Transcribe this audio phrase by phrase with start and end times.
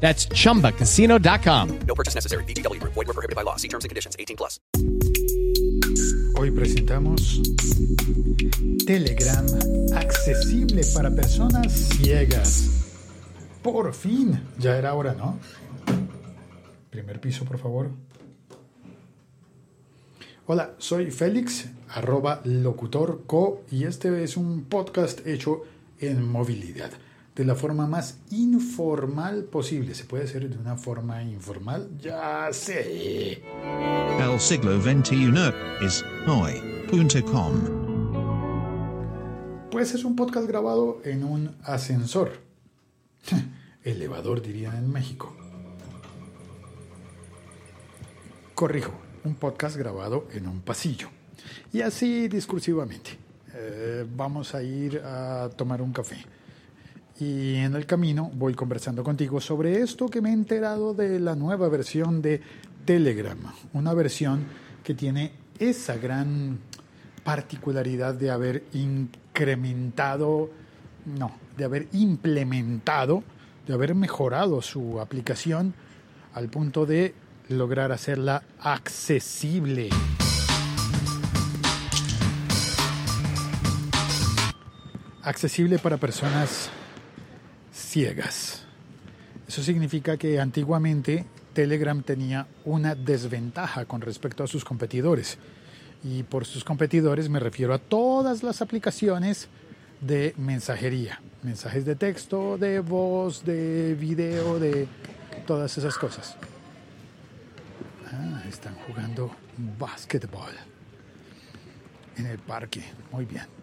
[0.00, 1.78] That's chumbacasino.com.
[1.86, 2.44] No purchase necessary.
[2.44, 2.80] BGW.
[2.82, 3.56] Void were prohibited by law.
[3.56, 4.14] See terms and conditions.
[4.18, 4.60] 18 plus.
[6.38, 7.40] Hoy presentamos
[8.86, 9.46] Telegram
[9.94, 12.68] accesible para personas ciegas.
[13.62, 15.38] Por fin, ya era hora, ¿no?
[16.90, 17.90] Primer piso, por favor.
[20.46, 25.62] Hola, soy Félix, arroba locutorco, y este es un podcast hecho
[25.98, 26.92] en movilidad,
[27.36, 29.94] de la forma más informal posible.
[29.94, 31.90] ¿Se puede hacer de una forma informal?
[32.00, 33.42] Ya sé.
[34.18, 35.52] El siglo XXI
[35.84, 37.52] es hoy.com.
[39.70, 42.32] Pues es un podcast grabado en un ascensor.
[43.84, 45.36] Elevador dirían en México.
[48.54, 51.10] Corrijo, un podcast grabado en un pasillo.
[51.70, 53.18] Y así discursivamente.
[53.52, 56.16] Eh, vamos a ir a tomar un café.
[57.18, 61.34] Y en el camino voy conversando contigo sobre esto que me he enterado de la
[61.34, 62.42] nueva versión de
[62.84, 63.38] Telegram.
[63.72, 64.44] Una versión
[64.84, 66.58] que tiene esa gran
[67.24, 70.50] particularidad de haber incrementado,
[71.06, 73.24] no, de haber implementado,
[73.66, 75.72] de haber mejorado su aplicación
[76.34, 77.14] al punto de
[77.48, 79.88] lograr hacerla accesible.
[85.22, 86.70] Accesible para personas
[87.96, 88.60] ciegas.
[89.48, 91.24] Eso significa que antiguamente
[91.54, 95.38] Telegram tenía una desventaja con respecto a sus competidores.
[96.04, 99.48] Y por sus competidores me refiero a todas las aplicaciones
[100.02, 101.22] de mensajería.
[101.42, 104.86] Mensajes de texto, de voz, de video, de
[105.46, 106.36] todas esas cosas.
[108.12, 109.30] Ah, están jugando
[109.78, 110.52] básquetbol
[112.18, 112.82] en el parque.
[113.10, 113.55] Muy bien.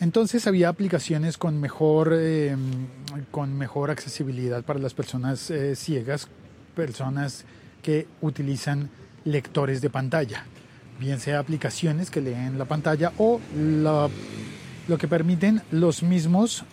[0.00, 2.56] Entonces había aplicaciones con mejor, eh,
[3.30, 6.28] con mejor accesibilidad para las personas eh, ciegas,
[6.74, 7.44] personas
[7.82, 8.88] que utilizan
[9.24, 10.46] lectores de pantalla,
[10.98, 16.64] bien sea aplicaciones que leen la pantalla o lo que permiten los mismos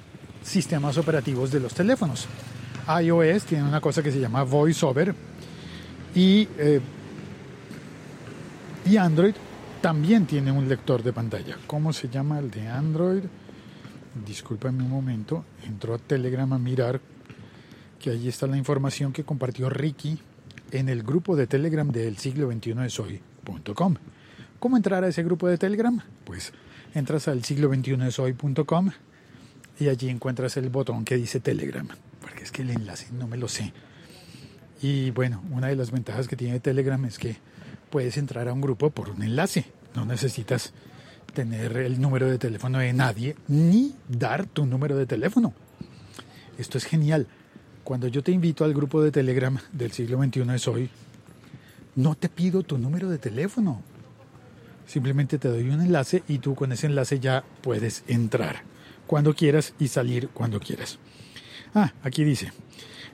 [0.42, 2.28] sistemas operativos de los teléfonos.
[3.02, 5.14] iOS tiene una cosa que se llama VoiceOver
[6.16, 6.80] y, eh,
[8.86, 9.36] y Android
[9.82, 11.58] también tiene un lector de pantalla.
[11.68, 13.24] ¿Cómo se llama el de Android?
[14.26, 15.46] Discúlpame un momento.
[15.66, 17.00] Entró a Telegram a mirar
[18.00, 20.20] que allí está la información que compartió Ricky
[20.72, 23.96] en el grupo de Telegram del siglo XXI es hoy.com.
[24.60, 26.00] ¿Cómo entrar a ese grupo de Telegram?
[26.26, 26.54] Pues
[26.94, 28.92] entras al siglo XXI es hoy.com
[29.80, 31.88] y allí encuentras el botón que dice Telegram.
[32.22, 33.74] Porque es que el enlace no me lo sé.
[34.82, 37.38] Y bueno, una de las ventajas que tiene Telegram es que
[37.90, 39.66] puedes entrar a un grupo por un enlace.
[39.96, 40.74] No necesitas
[41.34, 45.54] tener el número de teléfono de nadie ni dar tu número de teléfono.
[46.58, 47.28] Esto es genial.
[47.84, 50.90] Cuando yo te invito al grupo de Telegram del siglo XXI es hoy,
[51.96, 53.82] no te pido tu número de teléfono.
[54.86, 58.64] Simplemente te doy un enlace y tú con ese enlace ya puedes entrar
[59.06, 61.00] cuando quieras y salir cuando quieras.
[61.74, 62.52] Ah, aquí dice,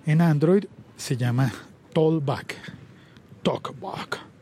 [0.05, 0.66] en Android
[0.97, 1.51] se llama
[1.94, 2.55] Talkback.
[3.44, 4.33] Talkback.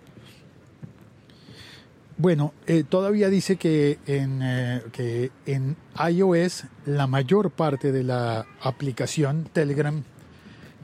[2.22, 5.76] Bueno, eh, todavía dice que en, eh, que en
[6.08, 10.04] iOS la mayor parte de la aplicación Telegram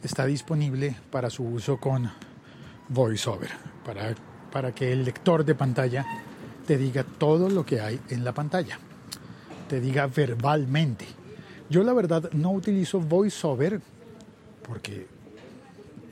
[0.02, 2.10] está disponible para su uso con
[2.90, 3.52] VoiceOver,
[3.86, 4.16] para,
[4.52, 6.08] para que el lector de pantalla
[6.66, 8.80] te diga todo lo que hay en la pantalla,
[9.70, 11.06] te diga verbalmente.
[11.70, 13.80] Yo la verdad no utilizo VoiceOver
[14.68, 15.06] porque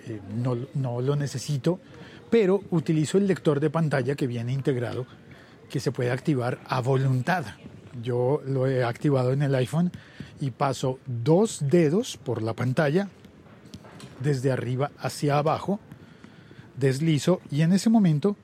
[0.06, 1.80] eh, no, no lo necesito,
[2.38, 5.08] pero utilizo el lector de pantalla que viene integrado,
[5.70, 7.46] que se puede activar a voluntad.
[8.04, 9.90] Yo lo he activado en el iPhone
[10.42, 13.08] y paso dos dedos por la pantalla,
[14.20, 15.80] desde arriba hacia abajo,
[16.76, 18.36] deslizo y en ese momento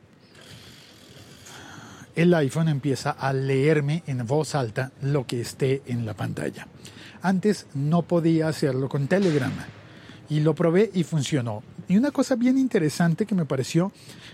[2.15, 6.65] el iPhone empieza a leerme en voz alta lo que esté en la pantalla.
[7.21, 9.51] Antes no podía hacerlo con Telegram
[10.31, 11.62] y lo probé y funcionó.
[11.89, 13.92] Y una cosa bien interesante que me pareció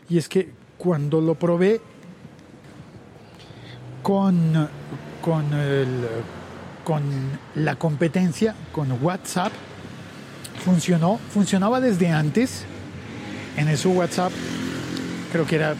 [0.07, 1.81] y es que cuando lo probé
[4.03, 4.69] con,
[5.23, 5.45] con,
[6.83, 7.01] con
[7.55, 9.51] la competencia, con WhatsApp,
[10.63, 12.63] funcionó, funcionaba desde antes.
[13.57, 14.31] En eso WhatsApp
[15.31, 15.73] creo que era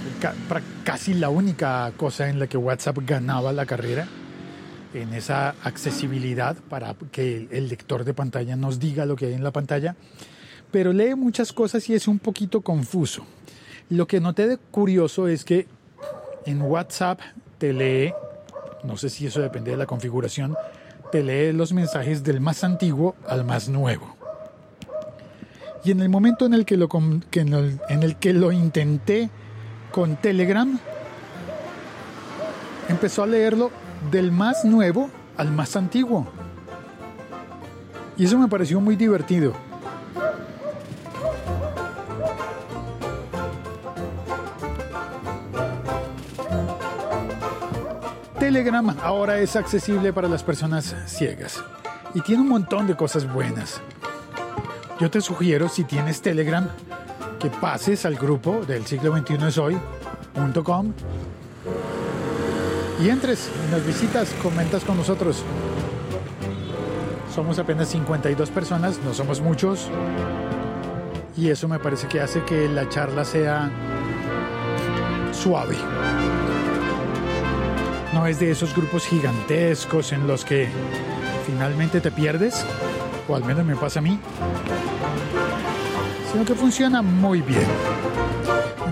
[0.84, 4.08] casi la única cosa en la que WhatsApp ganaba la carrera,
[5.02, 9.44] en esa accesibilidad para que el- lector de pantalla nos diga lo que hay en
[9.44, 9.96] la pantalla,
[10.72, 13.26] pero lee muchas cosas y es un poquito confuso.
[13.90, 15.68] Lo que noté de curioso es que
[16.46, 17.20] en WhatsApp
[17.58, 18.14] te lee,
[18.84, 20.56] no sé si eso depende de la configuración,
[21.12, 24.16] te lee los mensajes del más antiguo al más nuevo.
[25.86, 26.90] Y en el momento en el que lo,
[27.32, 29.30] que en el, en el que lo intenté
[29.92, 30.78] con Telegram,
[32.90, 33.72] empezó a leerlo
[34.12, 36.28] del más nuevo al más antiguo.
[38.18, 39.54] Y eso me pareció muy divertido.
[48.40, 51.64] Telegram ahora es accesible para las personas ciegas
[52.14, 53.82] y tiene un montón de cosas buenas.
[55.00, 56.68] Yo te sugiero, si tienes Telegram,
[57.40, 60.94] que pases al grupo del siglo XXI es hoy.com
[63.00, 65.44] y entres, nos visitas, comentas con nosotros.
[67.34, 69.90] Somos apenas 52 personas, no somos muchos.
[71.38, 73.70] Y eso me parece que hace que la charla sea
[75.32, 75.78] suave.
[78.14, 80.68] No es de esos grupos gigantescos en los que
[81.46, 82.66] finalmente te pierdes,
[83.28, 84.20] o al menos me pasa a mí,
[86.32, 87.68] sino que funciona muy bien.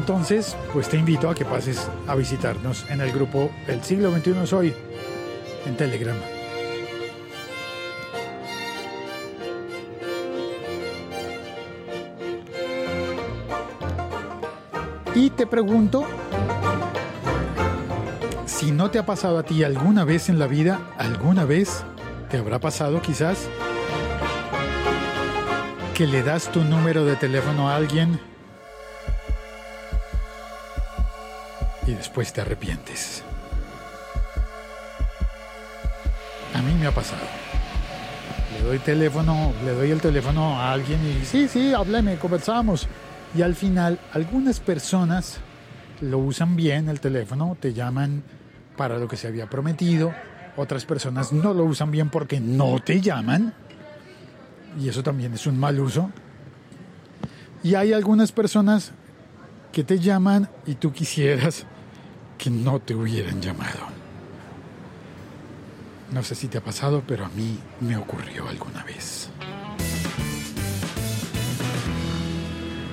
[0.08, 4.54] Entonces, pues te invito a que pases a visitarnos en el grupo El siglo XXI
[4.54, 4.72] hoy
[5.66, 6.16] en Telegram.
[15.16, 16.06] Y te pregunto,
[18.46, 21.84] si no te ha pasado a ti alguna vez en la vida, alguna vez
[22.30, 23.48] te habrá pasado quizás
[25.96, 28.20] que le das tu número de teléfono a alguien
[31.88, 33.24] y después te arrepientes.
[36.54, 37.22] A mí me ha pasado.
[38.54, 42.88] Le doy teléfono, le doy el teléfono a alguien y sí, sí, hábleme, conversamos.
[43.36, 45.40] Y al final, algunas personas
[46.02, 48.24] lo usan bien el teléfono, te llaman
[48.78, 50.14] para lo que se había prometido.
[50.56, 53.54] Otras personas no lo usan bien porque no te llaman.
[54.80, 56.10] Y eso también es un mal uso.
[57.64, 58.94] Y hay algunas personas
[59.74, 61.66] que te llaman y tú quisieras
[62.38, 63.80] que no te hubieran llamado.
[66.12, 69.30] No sé si te ha pasado, pero a mí me ocurrió alguna vez.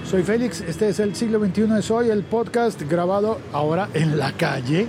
[0.09, 4.33] Soy Félix, este es el siglo XXI de Soy, el podcast grabado ahora en la
[4.33, 4.87] calle.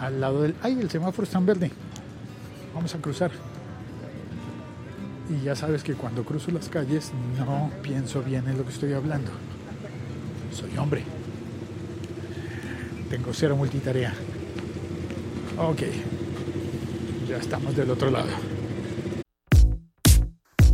[0.00, 0.54] Al lado del...
[0.62, 1.70] ¡Ay, el semáforo está en verde!
[2.74, 3.30] Vamos a cruzar.
[5.28, 8.92] Y ya sabes que cuando cruzo las calles no pienso bien en lo que estoy
[8.92, 9.30] hablando.
[10.52, 11.04] Soy hombre.
[13.12, 14.14] Tengo cero multitarea.
[15.58, 15.82] Ok.
[17.28, 18.30] Ya estamos del otro lado.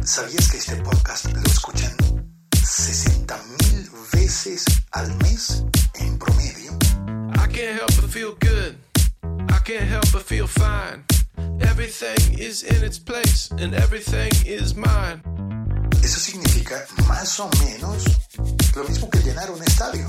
[0.04, 1.96] ¿Sabías que este podcast lo escuchan
[2.52, 5.64] 60.000 veces al mes
[5.94, 6.78] en promedio?
[7.34, 8.76] I can't help but feel good.
[9.50, 11.04] I can't help but feel fine.
[11.58, 15.22] Everything is in its place and everything is mine.
[16.04, 18.04] Eso significa más o menos
[18.76, 20.08] lo mismo que llenar un estadio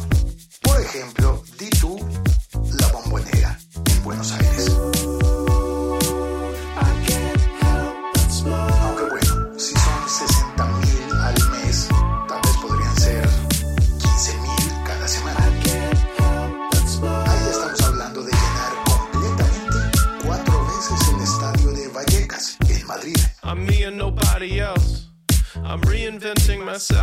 [0.69, 1.97] por ejemplo, di tú.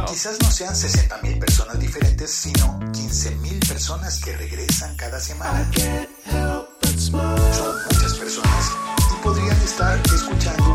[0.06, 5.70] Quizás no sean 60.000 personas diferentes, sino 15.000 personas que regresan cada semana.
[6.96, 8.70] Son muchas personas
[9.12, 10.65] y podrían estar escuchando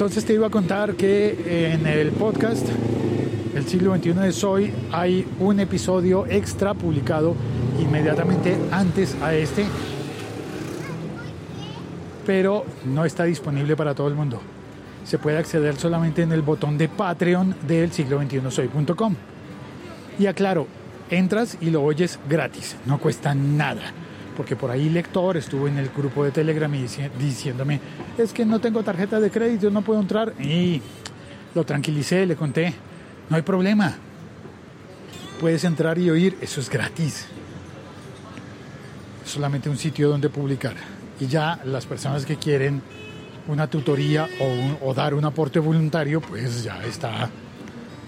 [0.00, 2.66] Entonces te iba a contar que en el podcast
[3.54, 7.36] El siglo XXI de hoy hay un episodio extra publicado
[7.78, 9.66] inmediatamente antes a este,
[12.24, 14.40] pero no está disponible para todo el mundo.
[15.04, 19.14] Se puede acceder solamente en el botón de Patreon del siglo XXI soy.com.
[20.18, 20.66] Y aclaro,
[21.10, 23.92] entras y lo oyes gratis, no cuesta nada.
[24.40, 26.72] Porque por ahí lector estuvo en el grupo de Telegram
[27.18, 27.78] diciéndome,
[28.16, 30.32] es que no tengo tarjeta de crédito, no puedo entrar.
[30.40, 30.80] Y
[31.54, 32.72] lo tranquilicé, le conté,
[33.28, 33.98] no hay problema.
[35.38, 37.26] Puedes entrar y oír, eso es gratis.
[39.26, 40.76] Solamente un sitio donde publicar.
[41.20, 42.80] Y ya las personas que quieren
[43.46, 47.28] una tutoría o, o dar un aporte voluntario, pues ya está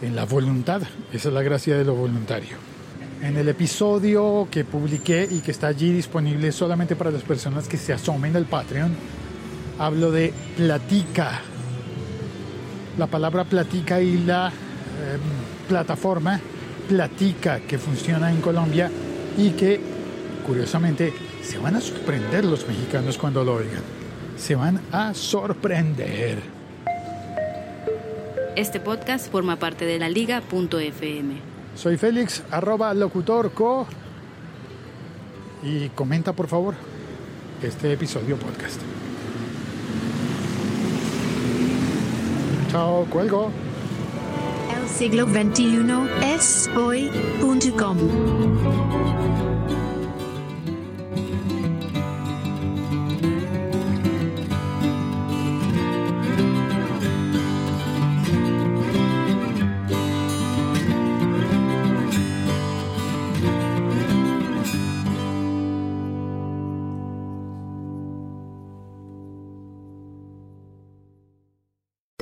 [0.01, 0.81] en la voluntad.
[1.12, 2.72] Esa es la gracia de lo voluntario.
[3.23, 7.76] En el episodio que publiqué y que está allí disponible solamente para las personas que
[7.76, 8.93] se asomen al Patreon,
[9.79, 11.41] hablo de platica.
[12.99, 14.52] La palabra platica y la eh,
[15.69, 16.41] plataforma
[16.88, 18.91] platica que funciona en Colombia
[19.38, 19.81] y que
[20.45, 21.12] curiosamente
[21.45, 23.83] se van a sorprender los mexicanos cuando lo oigan.
[24.37, 26.38] Se van a sorprender.
[28.57, 31.51] Este podcast forma parte de la liga.fm.
[31.75, 33.87] Soy Félix, arroba locutorco.
[35.62, 36.75] Y comenta por favor
[37.62, 38.81] este episodio podcast.
[42.71, 43.50] Chao, cuelgo.
[44.75, 45.87] El siglo XXI
[46.35, 47.99] es hoy.com.